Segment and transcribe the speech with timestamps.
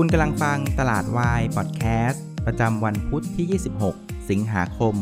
[0.00, 3.60] คุณกำลังฟังตลาดวายพอดแคสต์ประจำวันพุทธที่
[3.90, 4.94] 26 สิงหาคม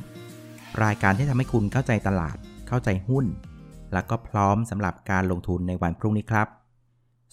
[0.00, 2.36] 2563 รายการที่ทำให้คุณเข้าใจตลาด
[2.68, 3.24] เข้าใจหุ้น
[3.92, 6.46] แล้วก็พร้อมสำหรับการลงทุนในวันพรุ่งนี้ครับ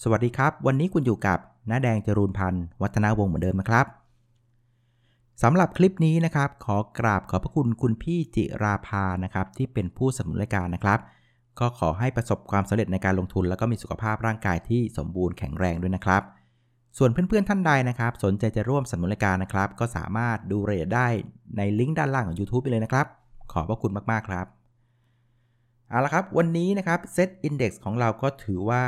[0.02, 1.38] สวัสดีครับ วันนี้คุณอยู่กับ
[1.70, 3.86] น้าแดงจรูนพันธ์วัฒนาวงศ์เหมือนเดิมนะครับ
[5.42, 10.98] สำหรับคลิปนี้นะครับ ขอกราบขอบพระคุณคุณพี่จิราภานะครับ ที่เป็นผู้สนับสนุนรายการนะครับ
[11.60, 16.22] ก็ขอให้ประสบความสำเร็จในการลงทุน แล้วก็มีสุขภาพร่างกายที่สมบูรณ์แข็งแรงด้วยนะครับ
[16.98, 21.08] ส่วนเพื่อนๆท่านใดนะครับ สนใจจะร่วมสนับสนุนรายการนะครับ ก็สามารถดูรายละเอียดได้
[21.56, 23.06] ในลิงก์ด้านล่างของ YouTube ไปเลยนะครับ
[23.52, 24.46] ขอบพระคุณมากๆครับ
[25.88, 28.84] เอาละครับ วันนี้นะครับเซตอินดี x ของเราก็ถือว่า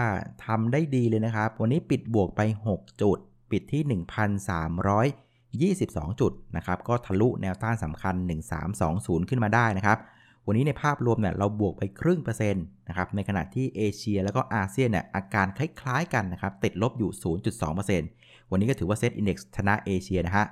[0.47, 2.41] ทำได้ดีเลยนะครับ วันนี้ปิดบวกไป
[2.73, 3.19] 6 จุด
[3.51, 3.83] ปิดที่
[5.79, 8.15] 1,322 จุดนะครับ ก็ทะลุแนวต้านสำคัญ
[8.73, 9.99] 1320 ขึ้นมาได้นะครับ
[10.47, 17.11] วันนี้ในภาพรวมเนี่ยเราบวกไปครึ่งเปอร์เซ็นต์นะครับ ในขณะที่เอเชียแล้วก็อาเซียนเนี่ยอาการคล้ายๆกันนะครับ ติดลบอยู่
[17.81, 20.47] 0.2%วันนี้ก็ถือว่าเซ็ตอินดี x ชนะเอเชียนะฮะ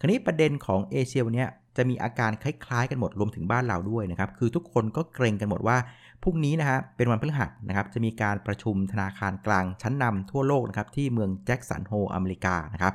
[0.00, 5.76] คราวนี้ประเด็นของเอเชียวันนี้จะมีอาการคล้ายๆกันหมดรวมถึงบ้านเราด้วยนะครับ คือทุกคนก็เกร็งกันหมดว่า
[6.22, 12.92] พรุ่งนี้นะฮะเป็นวันพฤหัสนะครับ จะมีการประชุมธนาคารกลางชั้นนำทั่วโลกนะครับที่เมืองแจ็กสันโฮลอเมริกานะครับ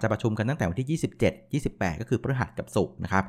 [0.00, 1.00] จะประชุมกันตั้งแต่วันที่
[1.60, 3.24] 27 28 ก็คือพฤหัสกับศุกร์นะครับ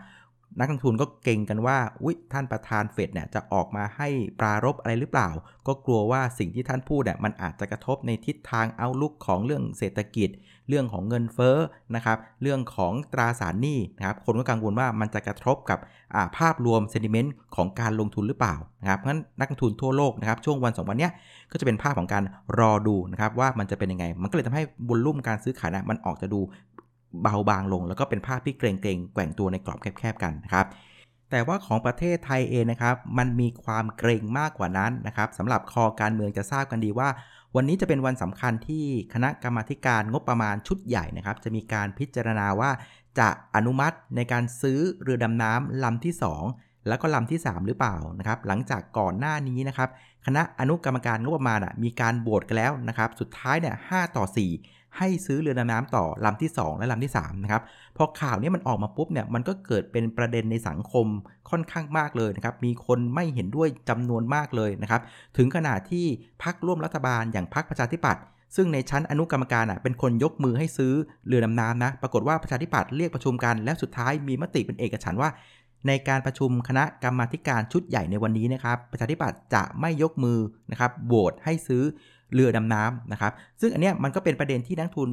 [0.59, 4.07] นักลงทุนก็เก่งกันว่าวิท่านประธานเฟดเนี่ยจะออกมาให้
[4.39, 5.29] ปรารบอะไรหรือเปล่า
[5.67, 10.29] ก็กลัวว่าสิ่งที่ท่านพูดเนี่ยมันอาจจะกระทบในทิศทางเอาลุกของเรื่องเศรษฐกิจ
[10.69, 11.57] เรื่องของเงินเฟ้อ
[11.95, 15.79] นะครับ เรื่องของตราสารหนี้นะครับ คนก็กังวลว่ามันจะกระทบกับ
[16.37, 21.11] ภาพรวมเซนิเมนต์ของการลงทุนหรือเปล่านะครับเพราะฉะนั้นนักลงทุนทั่วโลกนะครับช่วงวัน2วันเนี้ย
[21.51, 22.23] ก็จะเป็นภาพของการ
[22.59, 26.39] รอดูนะครับว่ามันจะเป็นยังไง มันก็เลยทำให้บุลลุ่มการซื้อขายนะมันออกจะดู
[27.21, 30.65] เบาบางลง แล้วก็เป็นภาพที่เกรงเกรงแกว่งตัวในกรอบแคบๆกันนะครับ
[31.31, 37.09] แต่ว่าของประเทศไทยเองนะครับ มันมีความเกรงมากกว่านั้นนะครับสำหรับคอการเมืองจะทราบกันดีว่า
[37.55, 42.71] วันนี้จะเป็นวันสำคัญที่คณะกรรมาการงบประมาณชุดใหญ่นะครับ จะมีการพิจารณาว่า
[43.19, 46.13] จะอนุมัติในการซื้อเรือดำน้ำลำที่
[46.51, 49.89] 2 แล้วก็ลำที่ 3 หรือเปล่านะครับ หลังจากก่อนหน้านี้นะครับ
[50.25, 54.25] คณะอนุกรรมการงบประมาณมีการโหวตกันแล้วนะครับ สุดท้ายเนี่ย5ต่อ
[54.55, 57.61] 4 ให้ซื้อเรือดำน้ำต่อลำที่ 2 และลำที่3นะครับ
[57.97, 61.05] พอข่าวนี้มันออกมาปุ๊บเนี่ยมันก็เกิดเป็นประเด็นในสังคม
[61.49, 65.01] ค่อนข้างมากเลยนะครับมีคนไม่เห็นด้วยจำนวนมากเลยนะครับ
[65.37, 66.05] ถึงขนาดที่
[66.43, 68.23] พักร่วมรัฐบาลอย่างพักประชาธิปัตย์
[68.55, 70.93] ซึ่งในชั้นอนุกรรมการอะเป็นคนยกมือให้ซื้อ
[71.27, 75.29] เรือดำน้ำนะปรากฏว่าประชาธิปัตย์เรียกประชุมกันแล้วสุดท้ายมีมติเป็นเอกฉันว่า
[75.87, 80.39] ในการประชุมคณะกรรมาการชุดใหญ่ในวันนี้นะครับประชาธิปัตย์จะไม่ยกมือ
[80.71, 81.83] นะครับโหวตให้ซื้อ
[82.33, 83.31] เรือดำน้ำนะครับ
[83.61, 85.09] ซึ่งอันเนี้ยมันก็เป็นประเด็นที่นักทุน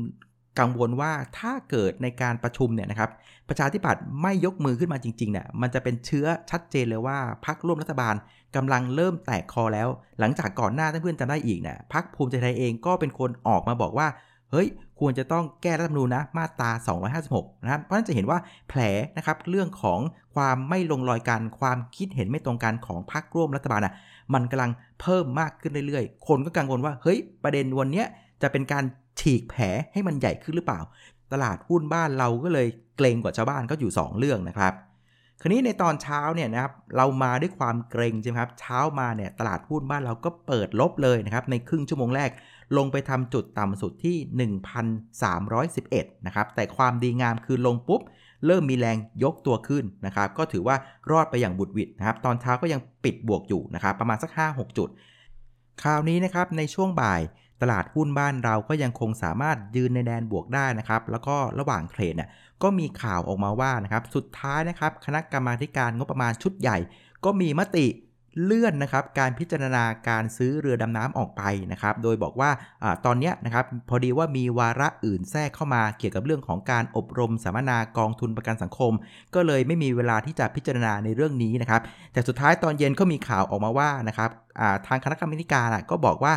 [0.58, 3.10] กังวลว่าถ้าเกิดในการประชุมเนี่ยนะครับ
[3.48, 8.14] ประชาธิปัตย์ไม่ยกมือขึ้นมาจริงๆเนี่ยมันจะเป็นเชื้อชัดเจนเลยว่าพรรคร่วมรัฐบาล
[8.56, 9.88] กำลังเริ่มแตกคอแล้ว
[10.20, 14.06] หลังจากก่อนหน้าท่านเพื่อนจำได้อีกเนี่ยพรรคภูมิใจไทยเองก็เป็นคนออกมาบอกว่า
[14.52, 14.68] เฮ้ย
[15.00, 16.70] ควรจะต้องแก้รัฐธรรมนูญนะ มาตรา
[17.16, 18.80] 256 นะครับ เพราะนั้นจะเห็นว่าแผล
[19.16, 20.00] นะครับ เรื่องของ
[20.34, 23.94] ความไม่ลงรอยกัน ความคิดเห็นไม่ตรงกันของพรรคร่วมรัฐบาลอะ
[24.34, 24.70] มันกำลัง
[25.00, 28.04] เพิ่มมากขึ้นเรื่อยๆ คนก็กังวลว่า เฮ้ย ประเด็นวันนี้
[28.42, 28.84] จะเป็นการ
[29.20, 29.62] ฉีกแผล
[29.92, 30.80] ให้มันใหญ่ขึ้นหรือเปล่า
[31.32, 34.72] ตลาดหุ้นบ้านเราก็เลยเกรงกว่าชาวบ้านก็อยู่ 2 เรื่องนะครับ
[35.40, 42.30] คราวนี้ในตอนเช้าเนี่ยนะครับเรามาด้วยความเกรงใช่ไหมครับเช้ามาเนี่ยตลาดหุ้นบ้านเราก็เปิดลบเลยนะครับในครึ่งชั่วโมงแรก
[42.76, 44.16] ลงไปทำจุดต่ำสุดที่
[45.16, 48.00] 1,311 นะครับ แต่ความดีงามคือลงปุ๊บ
[48.46, 50.76] เริ่มมีแรงยกตัวขึ้นนะครับ ก็ถือว่า
[51.10, 54.88] รอดไปอย่างบุดวิดนะครับ ตอนเช้าก็ยังปิดบวกอยู่นะครับ ประมาณสัก 5-6 จุด
[55.82, 57.20] คราวนี้นะครับในช่วงบ่าย
[57.62, 62.28] ตลาดหุ้นบ้านเราก็ยังคงสามารถยืนในแดนบวกได้นะครับ แล้วก็ระหว่างเทรดเนี่ย
[62.62, 66.78] ก็มีข่าวออกมาว่านะครับ สุดท้ายนะครับ คณะกรรมาการงบประมาณชุดใหญ่
[67.24, 67.86] ก็มีมติ
[68.44, 71.42] เลื่อนนะครับการพิจารณาการซื้อเรือดำน้ำออกไป
[71.72, 72.50] นะครับ โดยบอกว่า
[72.82, 78.92] อตอนนี้นะครับพอดีว่ามีวาระอื่นแทรกเข้ามาเกี่ยวกับเรื่องของการอบรมสัมมนากองทุนประกันสังคม
[79.34, 81.80] ก็เลยไม่มีเวลาที่จะพิจารณาในเรื่องนี้นะครับ
[82.12, 84.30] แต่สุดท้ายตอนเย็นก็มีข่าวออกมาว่านะครับ
[84.86, 86.32] ทางคณะกรรมการก็บอกว่า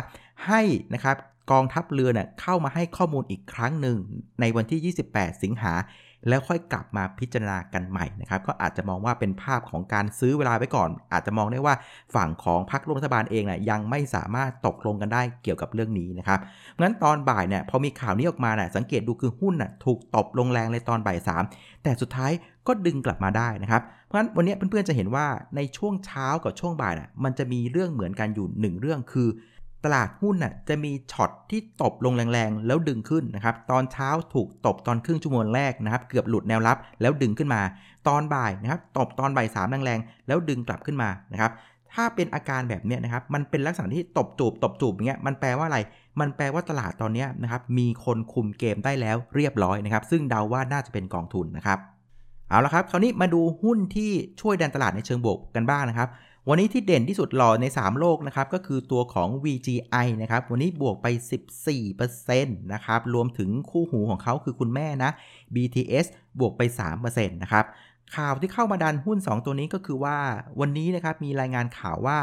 [0.46, 0.62] ให้
[0.94, 1.16] นะครับ
[1.52, 3.98] กองทัพเรือเเข้ามาให้ข้อมูลอีกครั้งหนึ่ง
[4.40, 5.72] ในวันที่ 28 สิงหา
[6.28, 11.74] แล้วค่อยกลับมาพิจารณากันใหม่นะครับก็อาจจะมองว่าเป็นภาพของการซื้อเวลาไว้ก่อน อาจจะมองได้ว่า
[12.14, 16.40] ฝั่งของพรรครัฐบาลเองนะ่ยยังไม่สามารถตกลงกันได้เกี่ยวกับเรื่องนี้นะครับ
[16.82, 21.42] งั้นตอนบ่ายเนี่ยพอมีข่าวนี้ออกมานะ่ยสังเกตดูคือหุ้นน่ะถูกตบลงแรงเลยตอนบ่ายสาม
[21.82, 22.32] แต่สุดท้าย
[22.66, 25.26] ก็ดึงกลับมาได้นะครับเพราะฉะนั้นวันนี้เพื่อนๆจะเห็นว่า
[25.56, 29.28] ในช่วงเช้ากับช่วงบ่ายน่ะมันจะมีเรื่องเหมือนกันอยู่หนึ่งเรื่องคือ
[29.84, 37.60] ตลาดหุ้นน่ะจะมีช็อตที่ตบลงแรงๆ แล้วดึงขึ้นนะครับ ตอนเช้าถูกตบตอนครึ่งชั่วโมงแรกนะครับ เกือบหลุดแนวรับแล้วดึงขึ้นมา
[38.08, 41.52] ตอนบ่ายนะครับตบตอนบ่ายสามแรงๆแล้วดึงกลับขึ้นมานะครับ
[41.94, 45.78] ถ้าเป็นอาการแบบนี้นะครับ มันเป็นลักษณะที่ตบจูบตบจูบอย่างเงี้ย มันแปลว่าอะไร
[46.20, 51.78] มันแปลว่าตลาดตอนนี้นะครับ มีคนคุมเกมได้แล้วเรียบร้อยนะครับ ซึ่งเดาว่าน่าจะเป็นกองทุนนะครับ
[52.48, 54.10] เอาละครับ คราวนี้มาดูหุ้นที่
[54.40, 56.08] ช่วยดันตลาดในเชิงบวกกันบ้างนะครับ
[56.52, 61.06] วันนี้ที่เด่นที่สุดหล่อใน 3 โลกนะครับก็คือตัวของ VGI นะครับวันนี้บวกไป
[61.90, 65.10] 14%นะครับรวมถึงคู่หูของเขาคือคุณแม่นะ
[65.54, 66.06] BTS
[66.40, 66.62] บวกไป
[66.98, 67.64] 3%นะครับ
[68.16, 70.18] ข่าวที่เข้ามาดันหุ้น 2 ตัวนี้ก็คือว่า
[70.60, 72.18] วันนี้นะครับมีรายงานข่าวว่า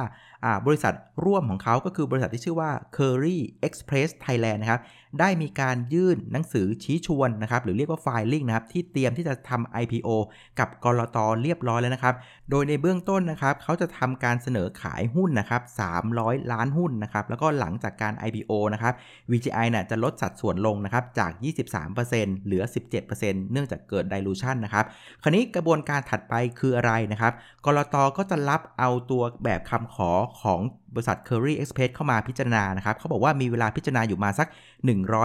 [0.66, 0.94] บริษัท
[1.25, 3.38] ร่วมของเขาก็คือบริษัทที่ชื่อว่า Curry
[3.68, 4.81] Express Thailand นะครับ
[5.19, 10.10] ได้มีการยื่นหนังสือชี้ชวนนะครับ หรือเรียกว่า filing นะครับ ที่เตรียมที่จะทำ IPO
[10.60, 12.16] กับกรตเรียบร้อยแล้วนะครับ
[12.50, 15.62] โดยในเบื้องต้นนะครับ เขาจะทำการเสนอขายหุ้นนะครับ
[16.07, 18.94] 300 ล้านหุ้นนะครับ แล้วก็หลังจากการ IPO นะครับ
[19.31, 21.31] VGI น่ะจะลดสัดส่วนลงนะครับ จาก
[21.88, 22.63] 23%เหลือ
[23.07, 24.86] 17%เนื่องจากเกิด dilution นะครับ
[25.24, 27.33] คราวนี้กระบวนการถัดไปคืออะไรนะครับ
[27.66, 30.12] กรตก็จะรับเอาตัวแบบคำขอ
[30.44, 30.60] ของ
[30.94, 34.48] บริษัท Curry Express เข้ามาพิจารณานะครับเขาบอกว่ามีเวลาพิจารณาอยู่มาสัก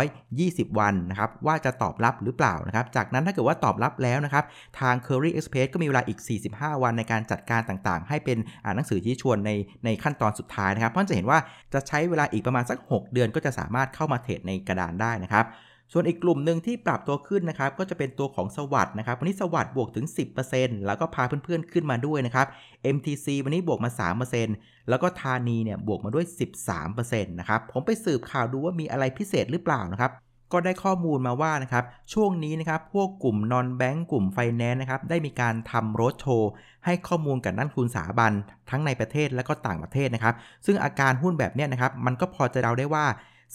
[0.00, 4.44] 120 วันนะครับว่าจะตอบรับหรือเปล่านะครับจากนั้นถ้าเกิดว่าตอบรับแล้วนะครับ
[4.80, 6.18] ทาง Curry Express ก็มีเวลาอีก
[6.50, 9.50] 45 วันในการจัดการต่างๆ ให้เป็นอ่านหนังสือที่ชวนใน
[9.84, 11.38] ในขั้นตอนสุดท้ายนะครับเพราะจะเห็นว่า
[11.74, 15.46] จะใช้เวลาอีกประมาณสัก 6 เดือนก็จะสามารถเข้ามาเทรดในกระดานได้นะครับ
[15.92, 20.06] ส่วนอีกกลุ่มหนึ่งที่ปรับตัวขึ้นนะครับก็จะเป็นตัวของสวัสด์นะครับวันนี้สวัสด์บวกถึง
[20.46, 22.46] 10%แล้วก็พาเพื่อนๆขึ้นมาด้วยนะครับ
[22.94, 23.90] MTC วันนี้บวกมา
[24.40, 26.24] 3%แล้วก็ธานีเนี่ยบวกมาด้วย
[26.76, 30.12] 13%นะครับผมไปสืบข่าวดูว่ามีอะไรพิเศษหรือเปล่านะครับ
[30.52, 36.50] ก็ได้ข้อมูลมาว่านะครับช่วงนี้นะครับพวกกลุ่มนอนแบงก์กลุ่มไฟแนนซ์นะครับได้มีการทำโรดโชว์
[36.84, 38.32] ให้ข้อมูลกับนักทุนสถาบัน
[38.70, 40.34] ทั้งในประเทศและก็ต่างประเทศนะครับ
[40.66, 43.06] ซึ่งอาการหุ้นแบบนี้นะครับมันก็พอจะเดาได้ว่า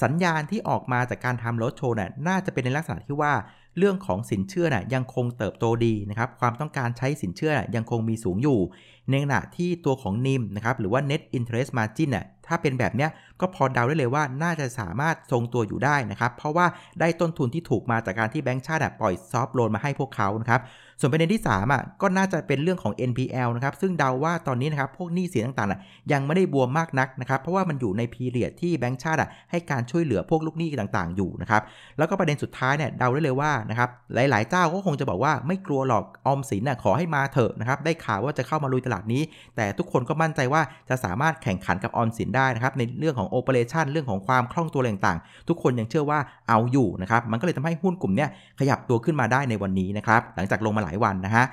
[0.02, 3.34] สัญญาณที่ออกมาจากการทำรถโชว์น่ะน่าจะเป็นในลักษณะที่ว่า
[3.78, 8.60] เรื่องของสินเชื่อน่ะยังคงเติบโตดีนะครับความต้องการใช้สินเชื่อยังคงมีสูงอยู่
[9.09, 13.09] ในขณะที่ตัวของนิมนะครับหรือว่า net interest margin น่ะถ้าเป็นแบบเนี้ย
[13.42, 16.65] ก็พอเดาได้เลยว่าน่าจะสามารถทรงตัวอยู่ได้นะครับ เพราะว่า
[17.00, 20.62] ได้ต้นทุนที่ถูกมาจากการที่แบงก์ชาติปล่อยซอฟโลนมาให้พวกเขานะครับ
[21.00, 29.19] ส่วนประเด็นที่3อะก็น่าจะเป็นเรื่องของ NPL นะครับซึ่งเดาว่าตอนนี้นะครับพวกหนี้สินต่างๆ ยังไม่ได้บวมมากนักนะครับเพราะว่ามันอยู่ในพีเรียดที่แบงก์ชาติ
[29.51, 31.62] ให้การช่วยเหลือพวกลูกหนี้ต่างๆ อยู่นะครับ
[31.98, 39.22] แล้วก็ประเด็นสุดท้ายเนี่ยเดาได้เลยว่านะครับหลายๆเจ้าก็คงจะบอกว่าไม่กลัวหรอกออมสินน่ะขอให้มาเถอะนะครับได้ข่าวว่าจะเข้ามาลุยตลาดนี้
[39.56, 48.26] แต่ทุกคนก็มั่นใจว่าจะสามารถแข่งขันกับออมสินได้นะครับในเรื่องของโอเปอเรชันเรื่องของความคล่องตัวต่างๆ ทุกคนยังเชื่อว่าเอาอยู่นะครับมันก็เลยทำให้หุ้นกลุ่มนี้
[48.60, 51.46] ขยับตัวขึ้นมาได้ในวันนี้นะครับหลังจากลงมาหลายวันนะฮะ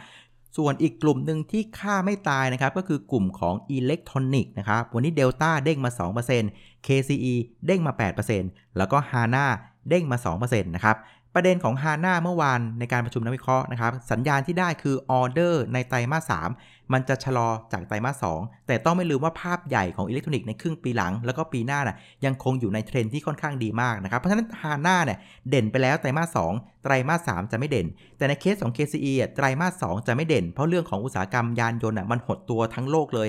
[0.58, 5.90] ส่วนอีกกลุ่มหนึ่งที่ฆ่าไม่ตายนะครับก็คือกลุ่มของอิเล็กทรอนิกส์นะครับวันนี้เดลต้าเด้งมา
[6.38, 7.34] 2% KCE
[7.66, 7.92] เด้งมา
[8.34, 9.46] 8%แล้วก็ HANA
[9.88, 10.96] เด้งมา 2%นะครับ
[11.34, 25.18] ประเด็นของฮาน่าเมื่อวานในการประชุมนักวิเคราะห์นะครับสัญญาณที่ได้คือออเดอร์ในไตรมาส 3มันจะชะลอจากไตรมาส 2 แต่ต้องไม่ลืมว่าภาพใหญ่ของอิเล็กทรอนิกส์ในครึ่งปีหลัง แล้วก็ปีหน้านะฮะยังคงอยู่ในเทรนที่ค่อนข้างดีมากนะครับ เพราะฉะนั้นฮาน่าเนี่ย
[25.50, 27.86] เด่นไปแล้วไตรมาส 2 ไตรมาส 3 จะไม่เด่น
[28.16, 33.28] แต่ในเคสของ KCE อะไตรมาส 2 จะไม่เด่น เพราะเรื่องของอุตสาหกรรมยานยนต์อะมันหดตัวทั้งโลกเลย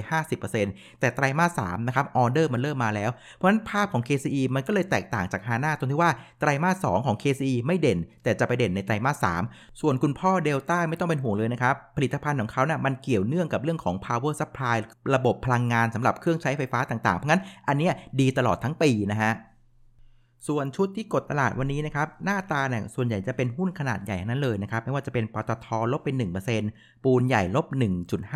[0.50, 14.78] 50%แต่ไตรมาส 3 นะครับออเดอร์มันเริ่มมาแล้ว เพราะฉะนั้นภาพของ KCE มันก็เลยแตกต่างจากฮาน่าตรงที่ว่าไตรมาส 2 ของ KCE ไม่เด่น แต่จะไปเด่นในไตรมาส 3 ส่วนคุณพ่อเดลต้าไม่ต้องเป็นห่วงเลยนะครับผลิตภัณฑ์ของเขาเนี่ยมันเกี่ยวเนื่องกับเรื่องของ power supply
[15.16, 19.34] ระบบพลังงานสำหรับเครื่องใช้ไฟฟ้าต่างๆ เพราะงั้นอันนี้ดีตลอดทั้งปีนะฮะ
[20.48, 26.16] ส่วนชุดที่กดตลาดวันนี้นะครับหน้าตาเนี่ยส่วนใหญ่จะเป็นหุ้นขนาดใหญ่นั้นเลยนะครับไม่ว่าจะเป็นปตทลบเป็น
[26.64, 27.66] 1%ปูนใหญ่ลบ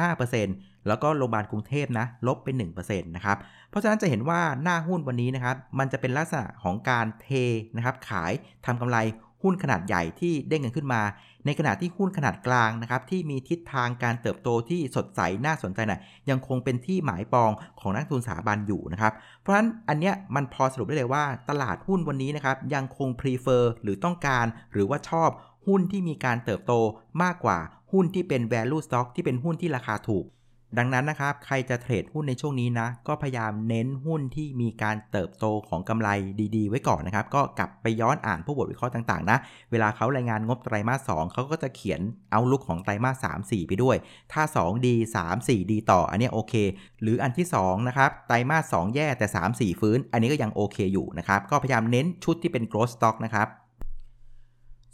[0.09, 3.37] 1.5%แล้วก็โรงพยาบาลกรุงเทพนะลบเป็น1%นะครับ
[3.69, 7.27] เพราะฉะนั้นจะเห็นว่าหน้าหุ้นวันนี้นะครับมันจะเป็นลักษณะของการเท
[7.75, 8.31] นะครับขาย
[8.65, 8.97] ทำกำไร
[9.43, 11.01] หุ้นขนาดใหญ่ที่เด้งกันขึ้นมา
[11.45, 25.29] ในขณะที่หุ้นขนาดกลางนะครับที่มีทิศทางการเติบโตที่สดใสน่าสนใจนะ่ะยังคงเป็นที่หมายปองของนักทุนสถาบันอยู่นะครับเพราะฉะนั้นอันเนี้ยมันพอสรุปได้เลยว่าตลาดหุ้นวันนี้นะครับยังคง prefer หรือต้องการหรือว่าชอบ
[25.67, 26.73] หุ้นที่มีการเติบโต
[27.23, 27.59] มากกว่า
[27.91, 30.25] หุ้นที่เป็น value stock ที่เป็นหุ้นที่ราคาถูก
[30.77, 36.09] ดังนั้นนะครับ ใครจะเทรดหุ้นในช่วงนี้นะ ก็พยายามเน้นหุ้นที่มีการเติบโตของกำไร
[36.55, 39.37] ดีๆ ไว้ก่อนนะครับ ก็กลับไปย้อนอ่านพวกบทวิเคราะห์ต่างๆนะ
[39.71, 43.97] เวลาเขารายงานงบไตรมาส 2 เขาก็จะเขียนเอาลุกของไตรมาส 3 4 ไปด้วย
[44.33, 46.53] ถ้า 2 ดี 3 4 ดีต่อ อันนี้โอเค
[47.01, 53.49] หรืออันที่ 2 นะครับ ไตรมาส 2 แย่แต่ 3 4 ฟื้น อันนี้ก็ยังโอเคอยู่นะครับ ก็พยายามเน้นชุดที่เป็น growth stock นะครับ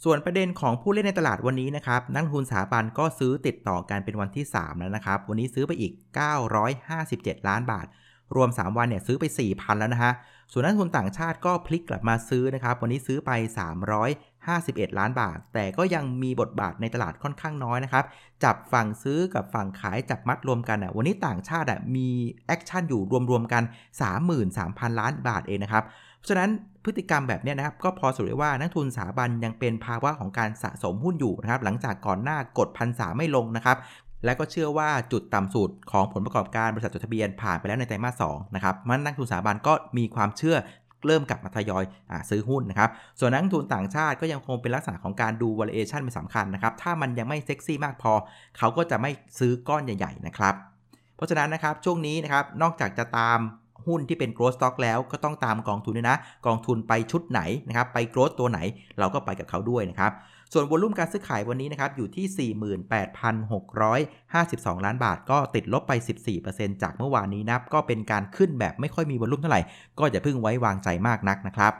[0.03, 5.91] ส่วนประเด็นของผู้เล่นในตลาดวันนี้นะครับ นักทุนสถาบันก็ซื้อติดต่อกันเป็นวันที่ 3 แล้วนะครับ วันนี้ซื้อไปอีก
[6.69, 7.87] 957 ล้านบาท
[8.35, 10.13] รวม 3 วันเนี่ยซื้อไป 4,000 แล้วนะฮะ
[10.51, 13.31] ส่วนนักทุนต่างชาติก็พลิกกลับมาซื้อนะครับ วันนี้ซื้อไป
[14.35, 18.05] 351 ล้านบาท แต่ก็ยังมีบทบาทในตลาดค่อนข้างน้อยนะครับ
[18.43, 22.09] จับฝั่งซื้อกับฝั่งขายจับมัดรวมกันอะ วันนี้ต่างชาติอะมี
[22.47, 23.63] action อยู่รวมๆกัน
[24.31, 25.83] 33,000 ล้านบาทเองนะครับ
[26.17, 26.49] เพราะฉะนั้น
[26.85, 33.77] พฤติกรรมแบบนี้นะครับก็พอสรุปได้ว่านักลงทุนสถาบันยังเป็นภาวะของการสะสมหุ้นอยู่นะครับหลังจากก่อนหน้ากดพันสามไม่ลงนะครับ
[34.25, 38.23] และก็เชื่อว่าจุดต่ำสุดของผลประกอบการบริษัทจดทะเบียนผ่านไปแล้วในไตรมาสสอง
[38.55, 40.57] นะครับมันนักลงทุนสถาบันก็มีความเชื่อ
[41.05, 42.89] เริ่มกลับมาทยอยอซื้อหุ้นนะครับ
[43.19, 48.13] ส่วนนักทุนต่างชาติก็ยังคงเป็นลักษณะของการดู valuation เป็นสำคัญนะครับ ถ้ามันยังไม่เซ็กซี่มากพอ
[48.57, 50.55] เขาก็จะไม่ซื้อก้อนใหญ่ ๆ นะครับ
[51.15, 53.39] เพราะฉะนั้นนะครับช่วงนี้นะครับนอกจากจะตาม
[53.87, 58.59] หุ้นที่เป็น growth stock แล้วก็ต้องตามกองทุนด้วยนะ กองทุนไปชุดไหนนะครับไป growth ตัวไหน
[58.99, 60.11] เราก็ไปกับเขาด้วยนะครับ
[60.53, 62.51] ส่วนวอลุ่มการซื้อขายวันนี้นะครับอยู่ที่
[63.47, 65.91] 48,652 ล้านบาท ก็ติดลบไป
[66.37, 69.61] 14%จากเมื่อวานนี้นับก็เป็นการขึ้นแบบไม่ค่อยมีวอลุ่มเท่าไหร่
[69.99, 71.73] ก็อย่าเพิ่งไว้วางใจมากนักนะครับ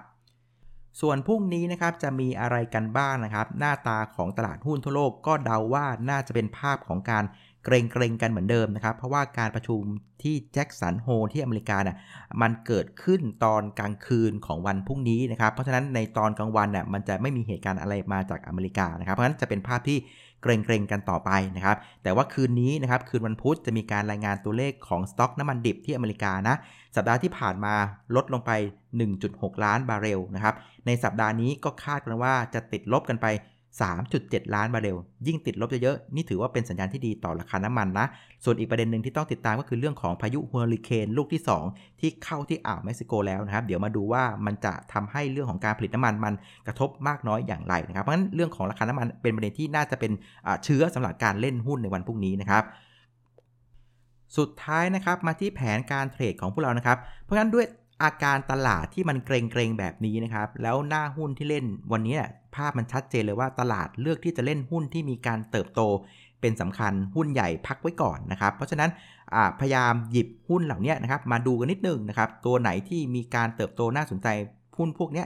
[1.01, 7.23] ส่วนพรุ่งนี้นะครับจะมีอะไรกันบ้างนะครับ หน้าตาของตลาดหุ้นทั่วโลกก็เดาว่าน่าจะเป็นภาพของการ
[7.65, 9.81] เกรงเกรงกันเหมือนเดิมนะครับ เพราะว่าการประชุม
[10.23, 11.97] ที่แจ็คสันโฮที่อเมริกาน่ะ
[12.41, 19.97] มันเกิดขึ้นตอนกลางคืนของวันพรุ่งนี้นะครับ เพราะฉะนั้นในตอนกลางวันน่ะมันจะไม่มีเหตุการณ์อะไรมาจากอเมริกานะครับ เพราะฉะนั้นจะเป็นภาพที่
[20.41, 26.55] เกร็งเกร็งกันต่อไปนะครับ แต่ว่าคืนนี้นะครับ คืนวันพุธจะมีการรายงานตัวเลขของสต็อกน้ำมันดิบที่อเมริกานะ
[26.95, 27.73] สัปดาห์ที่ผ่านมา
[28.15, 28.51] ลดลงไป
[29.07, 30.55] 1.6 ล้านบาร์เรลนะครับ
[30.85, 33.25] ในสัปดาห์นี้ก็คาดกันว่าจะติดลบกันไป
[33.83, 38.05] 3.7 ล้านบาร์เรล ยิ่งติดลบเยอะๆ นี่ถือว่าเป็นสัญญาณที่ดีต่อราคาน้ำมันนะ
[38.43, 41.41] ส่วนอีกประเด็นหนึ่งที่ต้องติดตามก็คือเรื่องของพายุเฮอริเคนลูกที่
[41.71, 46.33] 2 ที่เข้าที่อ่าวเม็กซิโกแล้วนะครับ เดี๋ยวมาดูว่ามันจะทำให้เรื่องของการผลิตน้ำมันมัน
[46.67, 50.11] กระทบมากน้อยอย่างไรนะครับ เพราะฉะนั้นเรื่องของราคาน้ำมันเป็นประเด็นที่น่าจะเป็น
[50.63, 52.63] เชื้อสำหรับการเล่นหุ้นในวันพรุ่งนี้นะครับ
[54.37, 57.65] สุดท้ายนะครับมาที่แผนการเทรดของพวกเรานะครับ เพราะฉะนั้นด้วย
[58.03, 62.17] อาการตลาดที่มันเกรงเกรงแบบนี้นะครับ แล้วหน้าหุ้นที่เล่นวันนี้
[62.55, 65.81] ภาพมันชัดเจนเลยว่าตลาดเลือกที่จะเล่นหุ้นที่มีการเติบโต
[66.41, 68.89] เป็นสำคัญหุ้นใหญ่พักไว้ก่อนนะครับ เพราะฉะนั้น
[69.59, 74.27] พยายามหยิบหุ้นเหล่านี้นะครับมาดูกันนิดนึงนะครับ ตัวไหนที่มีการเติบโตน่าสนใจ
[74.77, 75.23] หุ้นพวกนี้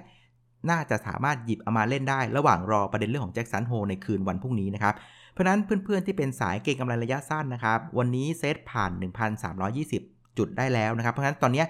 [0.70, 4.96] น่าจะสามารถหยิบเอามาเล่นได้ระหว่างรอประเด็นเรื่องของแจ็คสันโฮในคืนวันพรุ่งนี้นะครับ
[5.32, 8.92] เพราะนั้นเพื่อนๆที่เป็นสายเก็งกำไรระยะสั้นนะครับ วันนี้เซตผ่าน
[9.66, 11.64] 1,320 จุดได้แล้วนะครับ เพราะฉะนั้นตอนนี้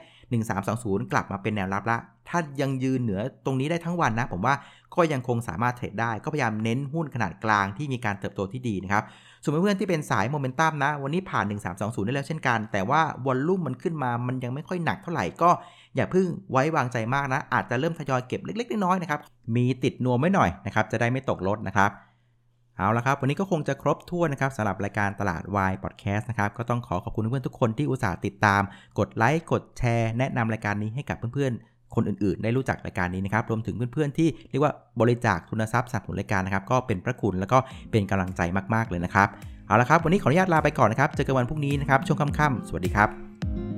[0.54, 1.98] 1320 กลับมาเป็นแนวรับละ
[2.30, 4.56] ถ้ายังยืนเหนือตรงนี้ได้ทั้งวันนะ ผมว่า
[4.96, 9.04] ก็ยังคงสามารถเทรดได้ก็พยายามเน้นหุ้นขนาดกลางที่มีการเติบโตที่ดีนะครับ
[9.44, 15.50] ส่วนเพื่อนๆที่เป็นสายโมเมนตัมนะ วันนี้ผ่าน 1320 ได้แล้วเช่นกัน แต่ว่าวอลลุ่มมันขึ้นมามันยังไม่ค่อยหนักเท่าไหร่ก็
[15.96, 19.20] อย่าเพิ่งไว้วางใจมากนะ อาจจะเริ่มทยอยเก็บเล็ก ๆ น้อยๆนะครับ
[19.56, 21.92] มีติดนวมไว้หน่อยนะครับจะได้ไม่ตกรถนะครับ
[22.78, 28.62] เอาละครับ วันนี้ก็คงจะครบถ้วนนะครับสำหรับรายการตลาดวายพอดแคสต์นะครับ ก็ต้องขอขอบคุณเพื่อนทุกคนที่อุตส่าห์ติดตาม
[29.00, 37.58] กดไลค์ กดแชร์ แนะนำรายการนี้ให้กับเพื่อนๆ คนอื่นๆ ได้รู้จักรายการนี้นะครับ รวมถึงเพื่อนๆ ที่เรียกว่าบริจาคทุนทรัพย์สนับสนุนรายการนะครับ ก็เป็นพระคุณแล้วก็
[37.92, 38.42] เป็นกำลังใจ
[38.74, 39.28] มากๆเลยนะครับ
[39.68, 43.69] เอาละครับ วันนี้ขออนุญาตลาไปก่อนนะครับ เจอกันวันพรุ่งนี้นะครับ ช่วงค่ำๆ สวัสดีครับ